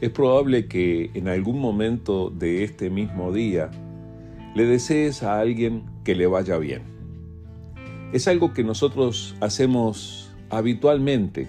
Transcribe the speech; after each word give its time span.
es 0.00 0.10
probable 0.10 0.66
que 0.66 1.10
en 1.14 1.28
algún 1.28 1.58
momento 1.58 2.30
de 2.30 2.64
este 2.64 2.90
mismo 2.90 3.32
día 3.32 3.70
le 4.54 4.64
desees 4.64 5.22
a 5.22 5.38
alguien 5.38 5.84
que 6.04 6.14
le 6.14 6.26
vaya 6.26 6.56
bien. 6.58 6.82
Es 8.12 8.26
algo 8.26 8.52
que 8.52 8.64
nosotros 8.64 9.36
hacemos 9.40 10.30
habitualmente. 10.48 11.48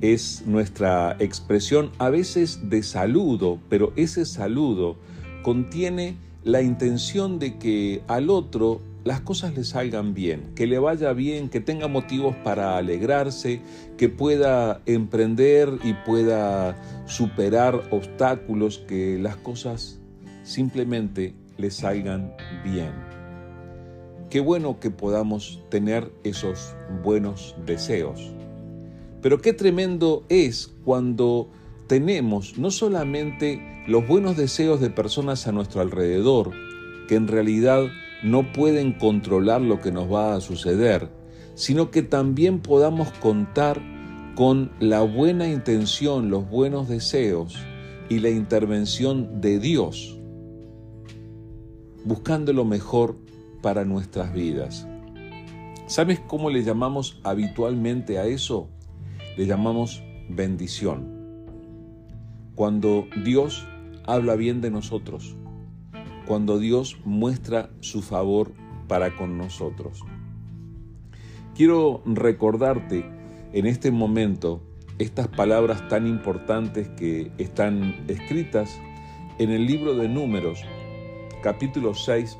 Es 0.00 0.44
nuestra 0.46 1.16
expresión 1.20 1.90
a 1.98 2.10
veces 2.10 2.68
de 2.68 2.82
saludo, 2.82 3.58
pero 3.68 3.92
ese 3.96 4.26
saludo 4.26 4.96
contiene 5.42 6.16
la 6.42 6.60
intención 6.60 7.38
de 7.38 7.58
que 7.58 8.02
al 8.08 8.28
otro 8.28 8.80
las 9.04 9.20
cosas 9.20 9.54
le 9.54 9.64
salgan 9.64 10.14
bien, 10.14 10.52
que 10.54 10.66
le 10.66 10.78
vaya 10.78 11.12
bien, 11.12 11.48
que 11.48 11.60
tenga 11.60 11.88
motivos 11.88 12.36
para 12.44 12.76
alegrarse, 12.76 13.60
que 13.96 14.08
pueda 14.08 14.80
emprender 14.86 15.78
y 15.82 15.94
pueda 15.94 16.76
superar 17.06 17.82
obstáculos, 17.90 18.78
que 18.86 19.18
las 19.18 19.36
cosas 19.36 20.00
simplemente 20.44 21.34
le 21.58 21.70
salgan 21.70 22.32
bien. 22.64 22.92
Qué 24.30 24.40
bueno 24.40 24.80
que 24.80 24.90
podamos 24.90 25.60
tener 25.68 26.10
esos 26.24 26.74
buenos 27.02 27.54
deseos. 27.66 28.32
Pero 29.20 29.40
qué 29.40 29.52
tremendo 29.52 30.24
es 30.28 30.72
cuando 30.84 31.50
tenemos 31.86 32.56
no 32.56 32.70
solamente 32.70 33.84
los 33.86 34.06
buenos 34.06 34.36
deseos 34.36 34.80
de 34.80 34.90
personas 34.90 35.46
a 35.46 35.52
nuestro 35.52 35.80
alrededor, 35.80 36.52
que 37.08 37.16
en 37.16 37.28
realidad 37.28 37.88
no 38.22 38.52
pueden 38.52 38.92
controlar 38.92 39.60
lo 39.60 39.80
que 39.80 39.92
nos 39.92 40.12
va 40.12 40.34
a 40.34 40.40
suceder, 40.40 41.10
sino 41.54 41.90
que 41.90 42.02
también 42.02 42.60
podamos 42.60 43.10
contar 43.12 43.80
con 44.34 44.70
la 44.80 45.02
buena 45.02 45.48
intención, 45.48 46.30
los 46.30 46.48
buenos 46.48 46.88
deseos 46.88 47.56
y 48.08 48.20
la 48.20 48.30
intervención 48.30 49.40
de 49.40 49.58
Dios, 49.58 50.18
buscando 52.04 52.52
lo 52.52 52.64
mejor 52.64 53.16
para 53.60 53.84
nuestras 53.84 54.32
vidas. 54.32 54.86
¿Sabes 55.86 56.20
cómo 56.20 56.48
le 56.48 56.62
llamamos 56.62 57.20
habitualmente 57.22 58.18
a 58.18 58.24
eso? 58.24 58.68
Le 59.36 59.46
llamamos 59.46 60.02
bendición. 60.28 61.22
Cuando 62.54 63.06
Dios 63.24 63.66
habla 64.06 64.36
bien 64.36 64.60
de 64.60 64.70
nosotros, 64.70 65.36
cuando 66.26 66.58
Dios 66.58 66.98
muestra 67.04 67.70
su 67.80 68.02
favor 68.02 68.52
para 68.88 69.16
con 69.16 69.38
nosotros. 69.38 70.04
Quiero 71.54 72.02
recordarte 72.06 73.04
en 73.52 73.66
este 73.66 73.90
momento 73.90 74.62
estas 74.98 75.28
palabras 75.28 75.86
tan 75.88 76.06
importantes 76.06 76.88
que 76.90 77.32
están 77.38 78.04
escritas 78.08 78.80
en 79.38 79.50
el 79.50 79.66
libro 79.66 79.94
de 79.94 80.08
Números, 80.08 80.60
capítulo 81.42 81.94
6, 81.94 82.38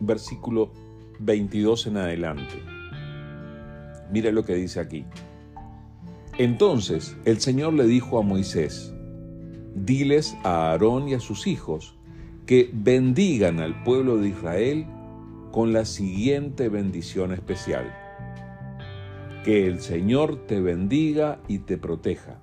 versículo 0.00 0.72
22 1.20 1.86
en 1.86 1.96
adelante. 1.96 2.62
Mira 4.10 4.30
lo 4.32 4.44
que 4.44 4.54
dice 4.54 4.80
aquí. 4.80 5.04
Entonces 6.38 7.16
el 7.24 7.40
Señor 7.40 7.74
le 7.74 7.86
dijo 7.86 8.18
a 8.18 8.22
Moisés, 8.22 8.92
diles 9.74 10.36
a 10.44 10.70
Aarón 10.70 11.08
y 11.08 11.14
a 11.14 11.20
sus 11.20 11.46
hijos, 11.46 11.96
que 12.52 12.68
bendigan 12.70 13.60
al 13.60 13.82
pueblo 13.82 14.18
de 14.18 14.28
Israel 14.28 14.84
con 15.52 15.72
la 15.72 15.86
siguiente 15.86 16.68
bendición 16.68 17.32
especial. 17.32 17.90
Que 19.42 19.66
el 19.66 19.80
Señor 19.80 20.46
te 20.46 20.60
bendiga 20.60 21.40
y 21.48 21.60
te 21.60 21.78
proteja. 21.78 22.42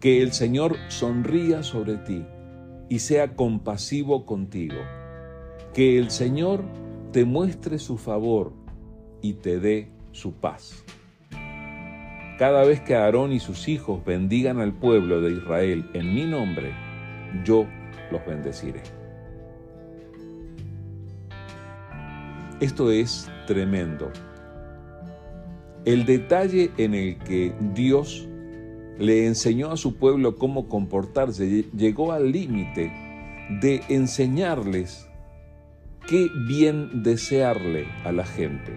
Que 0.00 0.20
el 0.20 0.32
Señor 0.32 0.76
sonría 0.88 1.62
sobre 1.62 1.96
ti 1.96 2.26
y 2.90 2.98
sea 2.98 3.36
compasivo 3.36 4.26
contigo. 4.26 4.82
Que 5.72 5.96
el 5.96 6.10
Señor 6.10 6.62
te 7.10 7.24
muestre 7.24 7.78
su 7.78 7.96
favor 7.96 8.52
y 9.22 9.32
te 9.32 9.58
dé 9.58 9.88
su 10.12 10.34
paz. 10.34 10.84
Cada 12.38 12.66
vez 12.66 12.82
que 12.82 12.96
Aarón 12.96 13.32
y 13.32 13.40
sus 13.40 13.66
hijos 13.68 14.04
bendigan 14.04 14.60
al 14.60 14.74
pueblo 14.74 15.22
de 15.22 15.32
Israel 15.32 15.88
en 15.94 16.14
mi 16.14 16.26
nombre, 16.26 16.74
yo 17.46 17.64
los 18.12 18.26
bendeciré. 18.26 18.95
Esto 22.60 22.90
es 22.90 23.28
tremendo. 23.46 24.10
El 25.84 26.06
detalle 26.06 26.70
en 26.78 26.94
el 26.94 27.18
que 27.18 27.54
Dios 27.74 28.26
le 28.98 29.26
enseñó 29.26 29.72
a 29.72 29.76
su 29.76 29.96
pueblo 29.96 30.36
cómo 30.36 30.66
comportarse 30.66 31.66
llegó 31.76 32.12
al 32.12 32.32
límite 32.32 32.90
de 33.60 33.82
enseñarles 33.90 35.06
qué 36.08 36.28
bien 36.46 37.02
desearle 37.02 37.88
a 38.04 38.12
la 38.12 38.24
gente. 38.24 38.72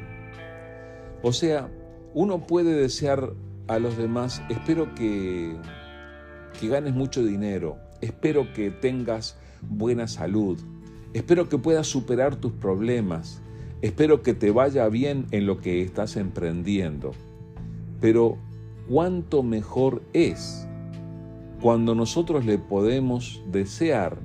O 1.21 1.31
sea, 1.31 1.71
uno 2.13 2.47
puede 2.47 2.73
desear 2.73 3.31
a 3.67 3.79
los 3.79 3.97
demás, 3.97 4.41
espero 4.49 4.93
que, 4.93 5.55
que 6.59 6.67
ganes 6.67 6.93
mucho 6.93 7.23
dinero, 7.23 7.77
espero 8.01 8.51
que 8.51 8.71
tengas 8.71 9.37
buena 9.61 10.09
salud, 10.09 10.59
espero 11.13 11.47
que 11.47 11.57
puedas 11.57 11.87
superar 11.87 12.35
tus 12.35 12.51
problemas, 12.51 13.41
espero 13.81 14.21
que 14.21 14.33
te 14.33 14.51
vaya 14.51 14.87
bien 14.89 15.25
en 15.31 15.45
lo 15.45 15.59
que 15.59 15.81
estás 15.81 16.17
emprendiendo. 16.17 17.11
Pero 18.01 18.37
cuánto 18.87 19.43
mejor 19.43 20.01
es 20.13 20.67
cuando 21.61 21.95
nosotros 21.95 22.45
le 22.45 22.57
podemos 22.57 23.41
desear 23.51 24.19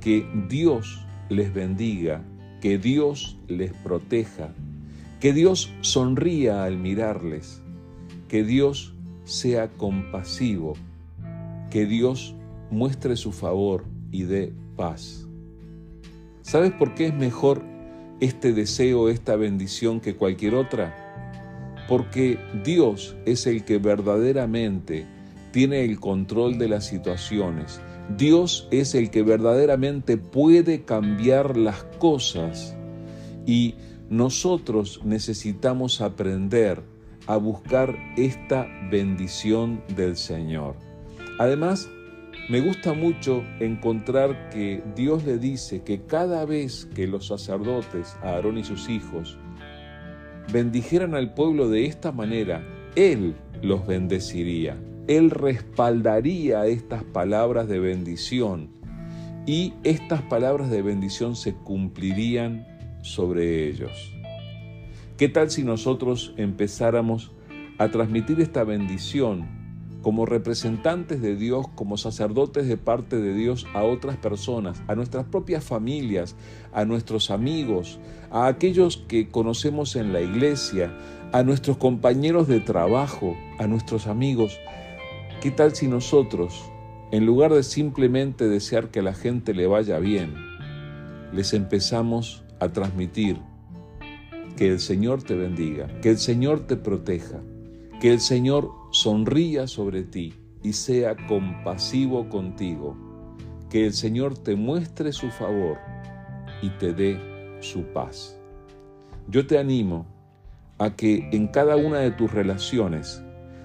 que 0.00 0.26
Dios 0.48 1.04
les 1.28 1.52
bendiga, 1.52 2.22
que 2.60 2.78
Dios 2.78 3.38
les 3.48 3.72
proteja, 3.72 4.54
que 5.20 5.32
Dios 5.32 5.72
sonría 5.80 6.64
al 6.64 6.78
mirarles, 6.78 7.62
que 8.28 8.44
Dios 8.44 8.94
sea 9.24 9.68
compasivo, 9.68 10.74
que 11.70 11.86
Dios 11.86 12.34
muestre 12.70 13.16
su 13.16 13.32
favor 13.32 13.84
y 14.10 14.22
dé 14.22 14.52
paz. 14.76 15.26
¿Sabes 16.42 16.72
por 16.72 16.94
qué 16.94 17.06
es 17.06 17.14
mejor 17.14 17.62
este 18.20 18.52
deseo, 18.52 19.08
esta 19.08 19.36
bendición 19.36 20.00
que 20.00 20.16
cualquier 20.16 20.54
otra? 20.54 20.94
Porque 21.88 22.38
Dios 22.64 23.16
es 23.24 23.46
el 23.46 23.64
que 23.64 23.78
verdaderamente 23.78 25.06
tiene 25.52 25.84
el 25.84 25.98
control 26.00 26.58
de 26.58 26.68
las 26.68 26.86
situaciones. 26.86 27.80
Dios 28.16 28.68
es 28.70 28.94
el 28.94 29.10
que 29.10 29.22
verdaderamente 29.22 30.16
puede 30.16 30.84
cambiar 30.84 31.56
las 31.56 31.84
cosas 31.98 32.74
y 33.46 33.74
nosotros 34.08 35.00
necesitamos 35.04 36.00
aprender 36.00 36.82
a 37.26 37.36
buscar 37.36 37.94
esta 38.16 38.66
bendición 38.90 39.82
del 39.94 40.16
Señor. 40.16 40.76
Además, 41.38 41.88
me 42.48 42.60
gusta 42.60 42.94
mucho 42.94 43.44
encontrar 43.60 44.48
que 44.48 44.82
Dios 44.96 45.24
le 45.24 45.38
dice 45.38 45.82
que 45.82 46.02
cada 46.06 46.46
vez 46.46 46.88
que 46.94 47.06
los 47.06 47.26
sacerdotes, 47.26 48.16
Aarón 48.22 48.56
y 48.56 48.64
sus 48.64 48.88
hijos, 48.88 49.38
bendijeran 50.50 51.14
al 51.14 51.34
pueblo 51.34 51.68
de 51.68 51.84
esta 51.84 52.10
manera, 52.10 52.62
Él 52.96 53.36
los 53.60 53.86
bendeciría. 53.86 54.78
Él 55.08 55.30
respaldaría 55.30 56.66
estas 56.66 57.04
palabras 57.04 57.68
de 57.68 57.80
bendición 57.80 58.70
y 59.46 59.74
estas 59.82 60.22
palabras 60.22 60.70
de 60.70 60.82
bendición 60.82 61.36
se 61.36 61.54
cumplirían 61.54 62.66
sobre 63.02 63.68
ellos. 63.68 64.12
¿Qué 65.18 65.28
tal 65.28 65.50
si 65.50 65.64
nosotros 65.64 66.34
empezáramos 66.36 67.32
a 67.76 67.88
transmitir 67.88 68.40
esta 68.40 68.64
bendición 68.64 69.57
como 70.02 70.26
representantes 70.26 71.20
de 71.20 71.36
Dios, 71.36 71.66
como 71.74 71.96
sacerdotes 71.96 72.68
de 72.68 72.76
parte 72.76 73.16
de 73.16 73.34
Dios 73.34 73.66
a 73.74 73.82
otras 73.82 74.16
personas, 74.16 74.80
a 74.86 74.94
nuestras 74.94 75.26
propias 75.26 75.64
familias, 75.64 76.36
a 76.72 76.84
nuestros 76.84 77.30
amigos, 77.30 77.98
a 78.30 78.46
aquellos 78.46 78.96
que 79.08 79.28
conocemos 79.28 79.96
en 79.96 80.12
la 80.12 80.20
iglesia, 80.20 80.96
a 81.32 81.42
nuestros 81.42 81.76
compañeros 81.76 82.48
de 82.48 82.60
trabajo, 82.60 83.36
a 83.58 83.66
nuestros 83.66 84.06
amigos. 84.06 84.58
¿Qué 85.40 85.50
tal 85.50 85.74
si 85.74 85.88
nosotros, 85.88 86.62
en 87.10 87.26
lugar 87.26 87.52
de 87.52 87.62
simplemente 87.62 88.48
desear 88.48 88.88
que 88.88 89.00
a 89.00 89.02
la 89.02 89.14
gente 89.14 89.52
le 89.54 89.66
vaya 89.66 89.98
bien, 89.98 90.34
les 91.32 91.52
empezamos 91.52 92.44
a 92.60 92.68
transmitir 92.68 93.38
que 94.56 94.68
el 94.68 94.80
Señor 94.80 95.22
te 95.22 95.34
bendiga, 95.34 95.86
que 96.00 96.10
el 96.10 96.18
Señor 96.18 96.66
te 96.66 96.76
proteja, 96.76 97.40
que 98.00 98.12
el 98.12 98.20
Señor 98.20 98.70
sonría 98.92 99.66
sobre 99.66 100.04
ti 100.04 100.34
y 100.62 100.72
sea 100.72 101.16
compasivo 101.26 102.28
contigo. 102.28 102.96
Que 103.70 103.86
el 103.86 103.92
Señor 103.92 104.38
te 104.38 104.56
muestre 104.56 105.12
su 105.12 105.30
favor 105.30 105.78
y 106.62 106.70
te 106.70 106.92
dé 106.92 107.20
su 107.60 107.82
paz. 107.92 108.38
Yo 109.28 109.46
te 109.46 109.58
animo 109.58 110.06
a 110.78 110.94
que 110.94 111.28
en 111.32 111.48
cada 111.48 111.76
una 111.76 111.98
de 111.98 112.12
tus 112.12 112.32
relaciones 112.32 113.22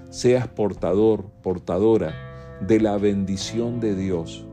seas 0.09 0.47
portador, 0.47 1.25
portadora 1.41 2.13
de 2.59 2.79
la 2.79 2.97
bendición 2.97 3.79
de 3.79 3.95
Dios. 3.95 4.45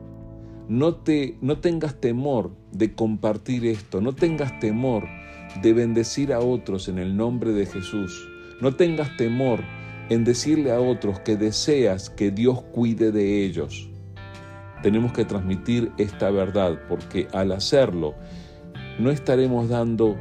No, 0.69 0.95
te, 0.95 1.37
no 1.41 1.59
tengas 1.59 2.01
temor 2.01 2.53
de 2.71 2.95
compartir 2.95 3.67
esto, 3.67 4.01
no 4.01 4.15
tengas 4.15 4.61
temor 4.61 5.05
de 5.63 5.73
bendecir 5.73 6.33
a 6.33 6.39
otros 6.41 6.89
en 6.89 6.99
el 6.99 7.17
nombre 7.17 7.53
de 7.53 7.67
Jesús. 7.67 8.30
No 8.61 8.75
tengas 8.75 9.17
temor 9.17 9.61
en 10.11 10.25
decirle 10.25 10.73
a 10.73 10.81
otros 10.81 11.21
que 11.21 11.37
deseas 11.37 12.11
que 12.11 12.31
Dios 12.31 12.63
cuide 12.73 13.13
de 13.13 13.45
ellos. 13.45 13.89
Tenemos 14.83 15.13
que 15.13 15.25
transmitir 15.25 15.93
esta 15.99 16.31
verdad 16.31 16.79
porque 16.89 17.29
al 17.33 17.53
hacerlo 17.53 18.15
no 18.99 19.11
estaremos 19.11 19.69
dando 19.69 20.19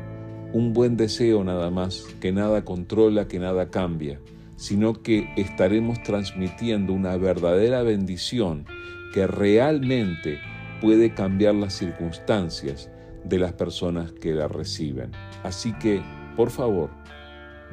un 0.54 0.74
buen 0.74 0.96
deseo 0.96 1.44
nada 1.44 1.70
más, 1.70 2.04
que 2.22 2.32
nada 2.32 2.64
controla, 2.64 3.28
que 3.28 3.40
nada 3.40 3.70
cambia, 3.70 4.20
sino 4.56 5.02
que 5.02 5.30
estaremos 5.36 6.02
transmitiendo 6.04 6.94
una 6.94 7.18
verdadera 7.18 7.84
bendición 7.84 8.66
que 9.14 9.28
realmente 9.28 10.40
puede 10.82 11.14
cambiar 11.14 11.56
las 11.56 11.74
circunstancias 11.74 12.90
de 13.24 13.38
las 13.38 13.54
personas 13.54 14.12
que 14.14 14.34
la 14.34 14.48
reciben. 14.48 15.12
Así 15.44 15.74
que, 15.74 16.02
por 16.36 16.52
favor, 16.52 16.90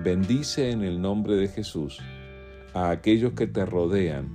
bendice 0.03 0.71
en 0.71 0.83
el 0.83 1.01
nombre 1.01 1.37
de 1.37 1.49
Jesús 1.49 1.99
a 2.75 2.91
aquellos 2.91 3.33
que 3.33 3.47
te 3.47 3.65
rodean 3.65 4.29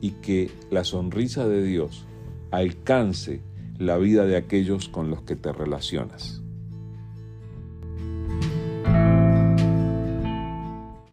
y 0.00 0.12
que 0.20 0.50
la 0.70 0.84
sonrisa 0.84 1.48
de 1.48 1.62
Dios 1.62 2.06
alcance 2.50 3.42
la 3.78 3.96
vida 3.96 4.26
de 4.26 4.36
aquellos 4.36 4.88
con 4.88 5.10
los 5.10 5.22
que 5.22 5.36
te 5.36 5.52
relacionas. 5.52 6.41